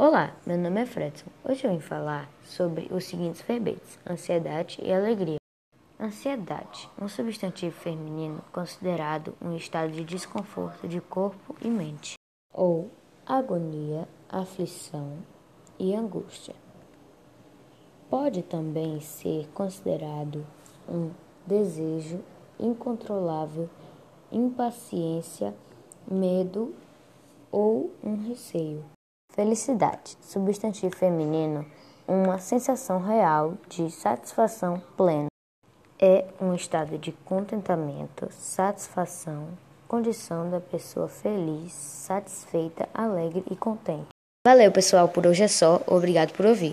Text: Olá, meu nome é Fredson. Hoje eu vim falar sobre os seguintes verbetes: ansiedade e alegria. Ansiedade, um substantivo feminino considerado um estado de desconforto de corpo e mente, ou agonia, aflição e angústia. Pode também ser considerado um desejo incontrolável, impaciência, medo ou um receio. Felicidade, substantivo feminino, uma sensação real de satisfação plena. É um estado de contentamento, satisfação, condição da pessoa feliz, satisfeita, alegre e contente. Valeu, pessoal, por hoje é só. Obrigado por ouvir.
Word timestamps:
Olá, 0.00 0.32
meu 0.46 0.56
nome 0.56 0.80
é 0.80 0.86
Fredson. 0.86 1.26
Hoje 1.42 1.64
eu 1.64 1.72
vim 1.72 1.80
falar 1.80 2.30
sobre 2.44 2.86
os 2.92 3.04
seguintes 3.04 3.42
verbetes: 3.42 3.98
ansiedade 4.08 4.78
e 4.80 4.92
alegria. 4.92 5.38
Ansiedade, 5.98 6.88
um 7.02 7.08
substantivo 7.08 7.74
feminino 7.74 8.40
considerado 8.52 9.34
um 9.42 9.56
estado 9.56 9.90
de 9.90 10.04
desconforto 10.04 10.86
de 10.86 11.00
corpo 11.00 11.56
e 11.60 11.68
mente, 11.68 12.14
ou 12.54 12.92
agonia, 13.26 14.08
aflição 14.28 15.18
e 15.80 15.92
angústia. 15.96 16.54
Pode 18.08 18.44
também 18.44 19.00
ser 19.00 19.48
considerado 19.48 20.46
um 20.88 21.10
desejo 21.44 22.20
incontrolável, 22.56 23.68
impaciência, 24.30 25.52
medo 26.08 26.72
ou 27.50 27.90
um 28.00 28.28
receio. 28.28 28.84
Felicidade, 29.38 30.18
substantivo 30.20 30.96
feminino, 30.96 31.64
uma 32.08 32.40
sensação 32.40 33.00
real 33.00 33.54
de 33.68 33.88
satisfação 33.88 34.82
plena. 34.96 35.28
É 35.96 36.24
um 36.40 36.56
estado 36.56 36.98
de 36.98 37.12
contentamento, 37.24 38.28
satisfação, 38.32 39.46
condição 39.86 40.50
da 40.50 40.58
pessoa 40.58 41.06
feliz, 41.06 41.72
satisfeita, 41.72 42.88
alegre 42.92 43.44
e 43.48 43.54
contente. 43.54 44.08
Valeu, 44.44 44.72
pessoal, 44.72 45.08
por 45.08 45.24
hoje 45.24 45.44
é 45.44 45.48
só. 45.48 45.80
Obrigado 45.86 46.32
por 46.32 46.44
ouvir. 46.44 46.66